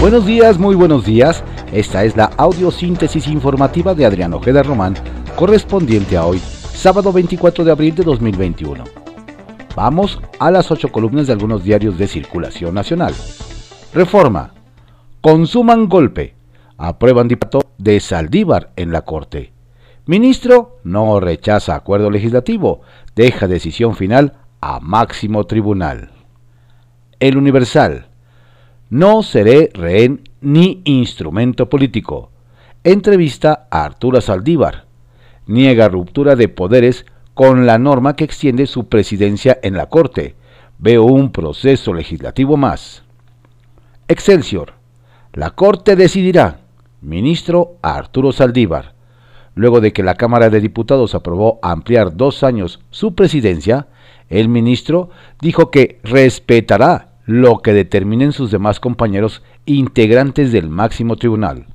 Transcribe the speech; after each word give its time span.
Buenos 0.00 0.26
días, 0.26 0.58
muy 0.58 0.74
buenos 0.74 1.06
días. 1.06 1.42
Esta 1.72 2.04
es 2.04 2.16
la 2.16 2.26
audiosíntesis 2.36 3.26
informativa 3.28 3.94
de 3.94 4.04
Adrián 4.04 4.34
Ojeda 4.34 4.62
Román, 4.62 4.94
correspondiente 5.36 6.18
a 6.18 6.26
hoy, 6.26 6.38
sábado 6.38 7.12
24 7.12 7.64
de 7.64 7.72
abril 7.72 7.94
de 7.94 8.04
2021. 8.04 8.84
Vamos 9.74 10.20
a 10.38 10.50
las 10.50 10.70
ocho 10.70 10.92
columnas 10.92 11.26
de 11.26 11.32
algunos 11.32 11.64
diarios 11.64 11.96
de 11.96 12.06
circulación 12.06 12.74
nacional. 12.74 13.14
Reforma. 13.94 14.52
Consuman 15.22 15.88
golpe. 15.88 16.34
Aprueban 16.76 17.26
diputado 17.26 17.64
de 17.78 17.98
Saldívar 17.98 18.72
en 18.76 18.92
la 18.92 19.00
Corte. 19.00 19.54
Ministro 20.04 20.78
no 20.84 21.18
rechaza 21.20 21.74
acuerdo 21.74 22.10
legislativo. 22.10 22.82
Deja 23.16 23.48
decisión 23.48 23.96
final 23.96 24.34
a 24.60 24.78
máximo 24.78 25.44
tribunal. 25.44 26.10
El 27.18 27.38
Universal. 27.38 28.08
No 28.88 29.24
seré 29.24 29.70
rehén 29.74 30.28
ni 30.40 30.80
instrumento 30.84 31.68
político. 31.68 32.30
Entrevista 32.84 33.66
a 33.68 33.84
Arturo 33.84 34.20
Saldívar. 34.20 34.84
Niega 35.46 35.88
ruptura 35.88 36.36
de 36.36 36.46
poderes 36.46 37.04
con 37.34 37.66
la 37.66 37.78
norma 37.78 38.14
que 38.14 38.22
extiende 38.22 38.68
su 38.68 38.88
presidencia 38.88 39.58
en 39.64 39.74
la 39.74 39.86
Corte. 39.86 40.36
Veo 40.78 41.02
un 41.02 41.32
proceso 41.32 41.92
legislativo 41.94 42.56
más. 42.56 43.02
Excelsior. 44.06 44.74
La 45.32 45.50
Corte 45.50 45.96
decidirá. 45.96 46.60
Ministro 47.00 47.78
Arturo 47.82 48.30
Saldívar. 48.30 48.94
Luego 49.56 49.80
de 49.80 49.92
que 49.92 50.04
la 50.04 50.14
Cámara 50.14 50.48
de 50.48 50.60
Diputados 50.60 51.16
aprobó 51.16 51.58
ampliar 51.60 52.16
dos 52.16 52.44
años 52.44 52.78
su 52.90 53.16
presidencia, 53.16 53.88
el 54.28 54.48
ministro 54.48 55.10
dijo 55.40 55.72
que 55.72 55.98
respetará 56.04 57.15
lo 57.26 57.58
que 57.58 57.72
determinen 57.72 58.32
sus 58.32 58.50
demás 58.50 58.80
compañeros 58.80 59.42
integrantes 59.66 60.52
del 60.52 60.70
máximo 60.70 61.16
tribunal. 61.16 61.66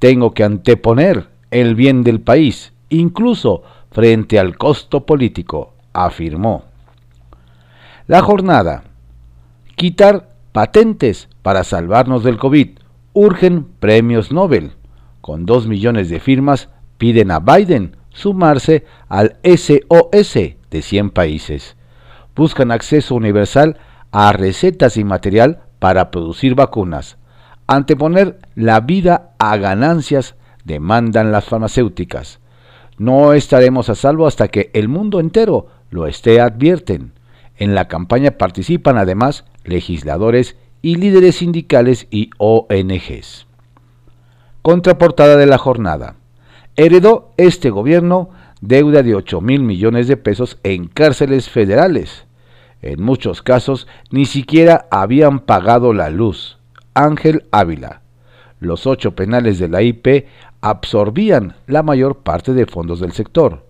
Tengo 0.00 0.34
que 0.34 0.44
anteponer 0.44 1.28
el 1.52 1.76
bien 1.76 2.02
del 2.02 2.20
país, 2.20 2.72
incluso 2.88 3.62
frente 3.92 4.38
al 4.38 4.58
costo 4.58 5.06
político, 5.06 5.74
afirmó. 5.92 6.64
La 8.08 8.20
jornada. 8.20 8.82
Quitar 9.76 10.28
patentes 10.50 11.28
para 11.42 11.62
salvarnos 11.62 12.24
del 12.24 12.36
COVID. 12.36 12.70
Urgen 13.12 13.64
premios 13.78 14.32
Nobel. 14.32 14.72
Con 15.20 15.46
dos 15.46 15.68
millones 15.68 16.08
de 16.08 16.18
firmas 16.18 16.68
piden 16.98 17.30
a 17.30 17.38
Biden 17.38 17.96
sumarse 18.10 18.84
al 19.08 19.36
SOS 19.44 20.34
de 20.70 20.82
100 20.82 21.10
países. 21.10 21.76
Buscan 22.34 22.72
acceso 22.72 23.14
universal 23.14 23.76
recetas 24.32 24.96
y 24.96 25.04
material 25.04 25.62
para 25.78 26.10
producir 26.10 26.54
vacunas. 26.54 27.16
Anteponer 27.66 28.38
la 28.54 28.80
vida 28.80 29.32
a 29.38 29.56
ganancias 29.56 30.36
demandan 30.64 31.32
las 31.32 31.46
farmacéuticas. 31.46 32.40
No 32.98 33.32
estaremos 33.32 33.88
a 33.88 33.94
salvo 33.94 34.26
hasta 34.26 34.48
que 34.48 34.70
el 34.74 34.88
mundo 34.88 35.18
entero 35.18 35.66
lo 35.90 36.06
esté, 36.06 36.40
advierten. 36.40 37.12
En 37.56 37.74
la 37.74 37.88
campaña 37.88 38.32
participan 38.32 38.98
además 38.98 39.44
legisladores 39.64 40.56
y 40.82 40.96
líderes 40.96 41.36
sindicales 41.36 42.06
y 42.10 42.30
ONGs. 42.38 43.46
Contraportada 44.62 45.36
de 45.36 45.46
la 45.46 45.58
jornada. 45.58 46.16
Heredó 46.76 47.32
este 47.36 47.70
gobierno 47.70 48.30
deuda 48.60 49.02
de 49.02 49.14
8 49.14 49.40
mil 49.40 49.62
millones 49.62 50.08
de 50.08 50.16
pesos 50.16 50.58
en 50.62 50.86
cárceles 50.86 51.48
federales. 51.48 52.26
En 52.82 53.02
muchos 53.02 53.42
casos 53.42 53.86
ni 54.10 54.26
siquiera 54.26 54.86
habían 54.90 55.40
pagado 55.40 55.92
la 55.92 56.10
luz. 56.10 56.58
Ángel 56.94 57.46
Ávila. 57.52 58.02
Los 58.60 58.86
ocho 58.86 59.12
penales 59.12 59.58
de 59.58 59.68
la 59.68 59.82
IP 59.82 60.26
absorbían 60.60 61.54
la 61.66 61.82
mayor 61.82 62.18
parte 62.18 62.52
de 62.52 62.66
fondos 62.66 63.00
del 63.00 63.12
sector. 63.12 63.64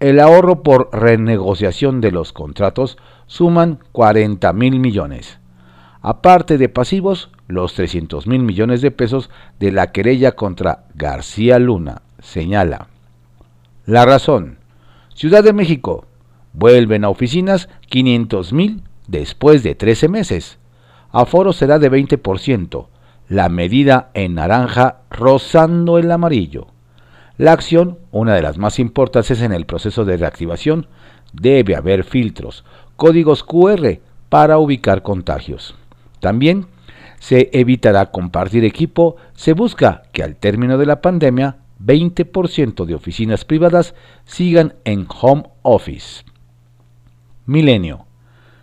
El 0.00 0.20
ahorro 0.20 0.62
por 0.62 0.90
renegociación 0.92 2.00
de 2.00 2.12
los 2.12 2.32
contratos 2.32 2.98
suman 3.26 3.78
40 3.92 4.52
mil 4.52 4.80
millones. 4.80 5.38
Aparte 6.02 6.58
de 6.58 6.68
pasivos, 6.68 7.30
los 7.48 7.74
300 7.74 8.26
mil 8.26 8.42
millones 8.42 8.80
de 8.80 8.90
pesos 8.90 9.30
de 9.58 9.72
la 9.72 9.92
querella 9.92 10.32
contra 10.32 10.84
García 10.94 11.58
Luna, 11.58 12.02
señala. 12.20 12.88
La 13.86 14.04
razón. 14.04 14.58
Ciudad 15.14 15.42
de 15.42 15.52
México, 15.52 16.04
Vuelven 16.58 17.04
a 17.04 17.10
oficinas 17.10 17.68
500 17.90 18.54
mil 18.54 18.82
después 19.08 19.62
de 19.62 19.74
13 19.74 20.08
meses. 20.08 20.58
Aforo 21.12 21.52
será 21.52 21.78
de 21.78 21.92
20%, 21.92 22.86
la 23.28 23.50
medida 23.50 24.10
en 24.14 24.36
naranja 24.36 25.00
rozando 25.10 25.98
el 25.98 26.10
amarillo. 26.10 26.68
La 27.36 27.52
acción, 27.52 27.98
una 28.10 28.34
de 28.34 28.40
las 28.40 28.56
más 28.56 28.78
importantes 28.78 29.42
en 29.42 29.52
el 29.52 29.66
proceso 29.66 30.06
de 30.06 30.16
reactivación, 30.16 30.86
debe 31.34 31.76
haber 31.76 32.04
filtros, 32.04 32.64
códigos 32.96 33.44
QR 33.44 33.98
para 34.30 34.56
ubicar 34.56 35.02
contagios. 35.02 35.74
También 36.20 36.68
se 37.18 37.50
evitará 37.52 38.06
compartir 38.06 38.64
equipo, 38.64 39.16
se 39.34 39.52
busca 39.52 40.04
que 40.10 40.22
al 40.22 40.36
término 40.36 40.78
de 40.78 40.86
la 40.86 41.02
pandemia 41.02 41.58
20% 41.84 42.86
de 42.86 42.94
oficinas 42.94 43.44
privadas 43.44 43.94
sigan 44.24 44.72
en 44.84 45.06
home 45.20 45.42
office. 45.60 46.24
Milenio. 47.46 48.06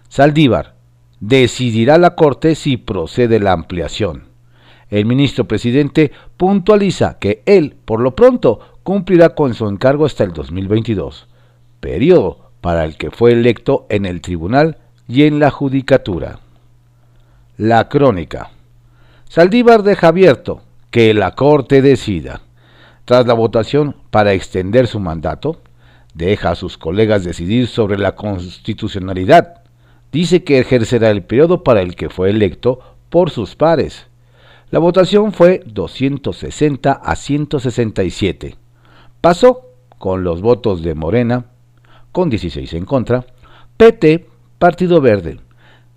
Saldívar. 0.10 0.76
Decidirá 1.22 1.98
la 1.98 2.16
Corte 2.16 2.54
si 2.56 2.76
procede 2.76 3.40
la 3.40 3.54
ampliación. 3.54 4.26
El 4.90 5.06
ministro 5.06 5.48
presidente 5.48 6.12
puntualiza 6.36 7.18
que 7.18 7.42
él, 7.46 7.78
por 7.86 8.02
lo 8.02 8.16
pronto, 8.16 8.60
cumplirá 8.84 9.30
con 9.30 9.54
su 9.54 9.68
encargo 9.68 10.06
hasta 10.06 10.26
el 10.26 10.34
2022, 10.34 11.28
periodo 11.80 12.52
para 12.60 12.84
el 12.84 12.98
que 12.98 13.10
fue 13.10 13.32
electo 13.32 13.86
en 13.90 14.06
el 14.06 14.20
tribunal 14.20 14.78
y 15.08 15.24
en 15.24 15.40
la 15.40 15.50
judicatura. 15.50 16.40
La 17.56 17.88
crónica. 17.88 18.52
Saldívar 19.30 19.84
deja 19.84 20.10
abierto 20.10 20.62
que 20.92 21.14
la 21.14 21.32
Corte 21.32 21.82
decida. 21.82 22.42
Tras 23.06 23.26
la 23.26 23.34
votación 23.34 23.96
para 24.12 24.34
extender 24.34 24.88
su 24.88 25.00
mandato, 25.00 25.62
deja 26.14 26.52
a 26.52 26.56
sus 26.56 26.78
colegas 26.78 27.24
decidir 27.24 27.68
sobre 27.68 27.98
la 27.98 28.16
constitucionalidad. 28.16 29.64
Dice 30.12 30.44
que 30.44 30.60
ejercerá 30.60 31.10
el 31.10 31.24
periodo 31.24 31.64
para 31.64 31.82
el 31.82 31.96
que 31.96 32.10
fue 32.10 32.30
electo 32.30 32.80
por 33.10 33.32
sus 33.32 33.56
pares. 33.56 34.08
La 34.70 34.80
votación 34.80 35.34
fue 35.34 35.64
260 35.66 36.92
a 36.92 37.16
167. 37.16 38.56
Pasó 39.22 39.70
con 39.98 40.24
los 40.24 40.42
votos 40.42 40.84
de 40.84 40.96
Morena, 40.96 41.46
con 42.12 42.30
16 42.30 42.74
en 42.74 42.86
contra, 42.86 43.26
PT, 43.78 44.28
Partido 44.60 45.02
Verde. 45.02 45.40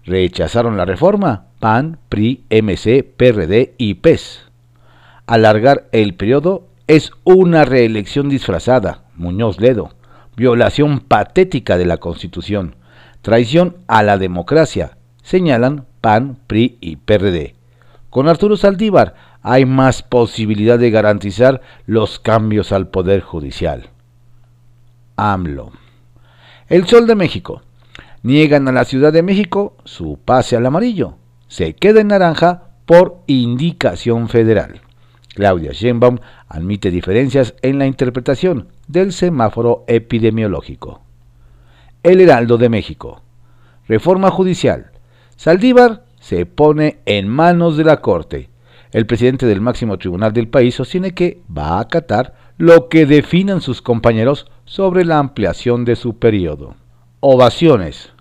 Rechazaron 0.04 0.76
la 0.76 0.84
reforma 0.84 1.46
PAN, 1.58 1.98
PRI, 2.08 2.44
MC, 2.48 3.02
PRD 3.02 3.74
y 3.76 3.94
PES. 3.94 4.44
Alargar 5.26 5.88
el 5.92 6.14
periodo 6.14 6.68
es 6.86 7.10
una 7.24 7.64
reelección 7.64 8.28
disfrazada, 8.28 9.02
Muñoz 9.16 9.60
Ledo 9.60 9.90
violación 10.36 11.00
patética 11.00 11.78
de 11.78 11.86
la 11.86 11.96
Constitución, 11.96 12.76
traición 13.22 13.76
a 13.88 14.02
la 14.02 14.18
democracia, 14.18 14.98
señalan 15.22 15.86
PAN, 16.00 16.38
PRI 16.46 16.78
y 16.80 16.96
PRD. 16.96 17.54
Con 18.10 18.28
Arturo 18.28 18.56
Saldívar 18.56 19.14
hay 19.42 19.64
más 19.64 20.02
posibilidad 20.02 20.78
de 20.78 20.90
garantizar 20.90 21.60
los 21.86 22.18
cambios 22.18 22.72
al 22.72 22.88
Poder 22.88 23.20
Judicial. 23.20 23.90
AMLO. 25.16 25.72
El 26.68 26.86
Sol 26.86 27.06
de 27.06 27.14
México. 27.14 27.62
Niegan 28.22 28.66
a 28.68 28.72
la 28.72 28.84
Ciudad 28.84 29.12
de 29.12 29.22
México 29.22 29.76
su 29.84 30.18
pase 30.24 30.56
al 30.56 30.66
amarillo. 30.66 31.16
Se 31.48 31.74
queda 31.74 32.00
en 32.00 32.08
naranja 32.08 32.70
por 32.86 33.22
indicación 33.26 34.28
federal. 34.28 34.80
Claudia 35.34 35.72
Sheinbaum 35.72 36.18
admite 36.48 36.90
diferencias 36.90 37.54
en 37.62 37.78
la 37.78 37.86
interpretación 37.86 38.68
del 38.88 39.12
semáforo 39.12 39.84
epidemiológico. 39.86 41.00
El 42.02 42.20
Heraldo 42.20 42.58
de 42.58 42.68
México. 42.68 43.22
Reforma 43.88 44.30
judicial. 44.30 44.90
Saldívar 45.36 46.04
se 46.20 46.46
pone 46.46 46.98
en 47.04 47.28
manos 47.28 47.76
de 47.76 47.84
la 47.84 48.00
Corte. 48.00 48.48
El 48.92 49.06
presidente 49.06 49.46
del 49.46 49.60
máximo 49.60 49.98
tribunal 49.98 50.32
del 50.32 50.48
país 50.48 50.76
sostiene 50.76 51.12
que 51.12 51.40
va 51.56 51.76
a 51.76 51.80
acatar 51.80 52.34
lo 52.58 52.88
que 52.88 53.06
definan 53.06 53.60
sus 53.60 53.82
compañeros 53.82 54.50
sobre 54.64 55.04
la 55.04 55.18
ampliación 55.18 55.84
de 55.84 55.96
su 55.96 56.18
periodo. 56.18 56.76
Ovaciones. 57.20 58.12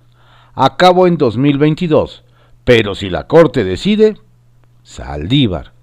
Acabo 0.53 1.07
en 1.07 1.17
2022, 1.17 2.23
pero 2.63 2.95
si 2.95 3.09
la 3.09 3.27
Corte 3.27 3.63
decide, 3.63 4.17
Saldívar, 4.83 5.73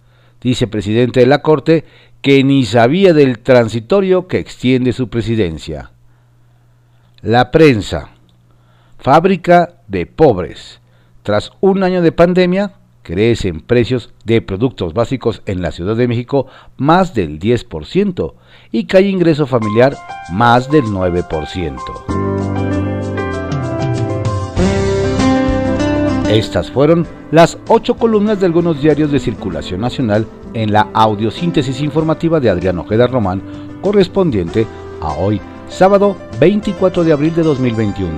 dice 0.40 0.66
presidente 0.66 1.20
de 1.20 1.26
la 1.26 1.42
Corte, 1.42 1.84
que 2.22 2.44
ni 2.44 2.64
sabía 2.64 3.12
del 3.12 3.40
transitorio 3.40 4.28
que 4.28 4.38
extiende 4.38 4.92
su 4.92 5.08
presidencia. 5.08 5.90
La 7.20 7.50
prensa. 7.50 8.10
Fábrica 8.98 9.80
de 9.88 10.06
pobres. 10.06 10.80
Tras 11.24 11.52
un 11.60 11.82
año 11.82 12.00
de 12.00 12.12
pandemia, 12.12 12.74
crecen 13.02 13.60
precios 13.60 14.14
de 14.24 14.40
productos 14.40 14.94
básicos 14.94 15.42
en 15.46 15.60
la 15.62 15.72
Ciudad 15.72 15.96
de 15.96 16.06
México 16.06 16.46
más 16.76 17.12
del 17.14 17.40
10% 17.40 18.34
y 18.70 18.86
cae 18.86 19.08
ingreso 19.08 19.48
familiar 19.48 19.96
más 20.30 20.70
del 20.70 20.84
9%. 20.84 22.51
Estas 26.32 26.70
fueron 26.70 27.06
las 27.31 27.58
ocho 27.69 27.94
columnas 27.94 28.40
de 28.40 28.46
algunos 28.46 28.81
diarios 28.81 29.12
de 29.12 29.19
circulación 29.19 29.82
nacional 29.82 30.26
en 30.55 30.73
la 30.73 30.88
audiosíntesis 30.94 31.82
informativa 31.82 32.40
de 32.40 32.49
Adrián 32.49 32.79
Ojeda 32.79 33.06
Román, 33.06 33.43
correspondiente 33.82 34.67
a 35.02 35.12
hoy, 35.12 35.43
sábado 35.69 36.17
24 36.40 37.05
de 37.05 37.12
abril 37.12 37.34
de 37.34 37.43
2021. 37.43 38.08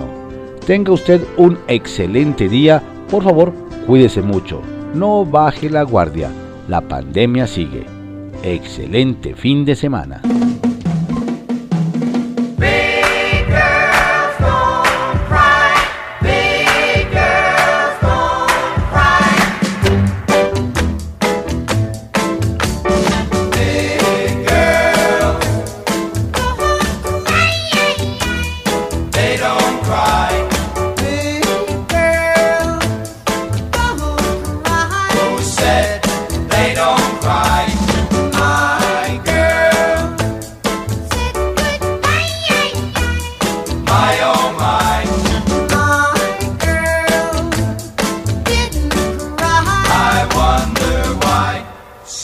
Tenga 0.64 0.92
usted 0.92 1.22
un 1.36 1.58
excelente 1.66 2.48
día, 2.48 2.80
por 3.10 3.24
favor, 3.24 3.52
cuídese 3.84 4.22
mucho, 4.22 4.62
no 4.94 5.24
baje 5.24 5.68
la 5.68 5.82
guardia, 5.82 6.30
la 6.68 6.82
pandemia 6.82 7.48
sigue. 7.48 7.84
Excelente 8.44 9.34
fin 9.34 9.64
de 9.64 9.74
semana. 9.74 10.22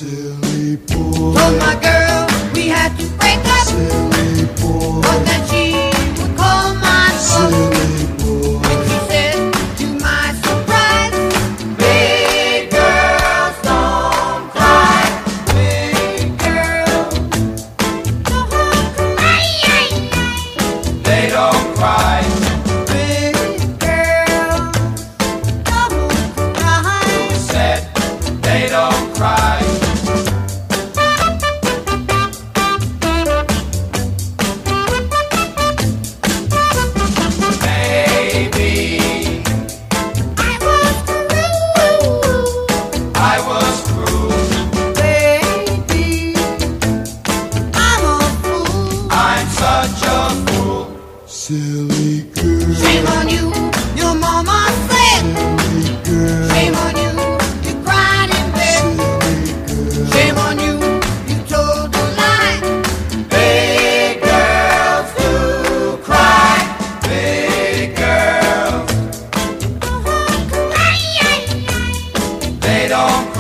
silly 0.01 0.77
boy. 0.77 1.35
Oh 1.37 1.57
my 1.61 1.79
God. 1.79 1.90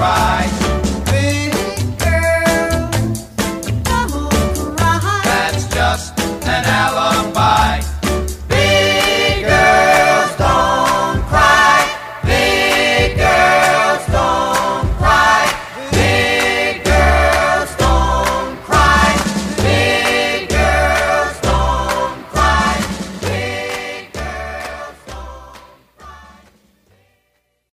Cry. 0.01 0.60